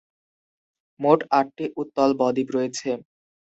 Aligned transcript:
মোট 0.99 1.19
আটটি 1.39 1.65
উত্তল 1.81 2.09
বদ্বীপ 2.19 2.47
রয়েছে। 2.55 2.89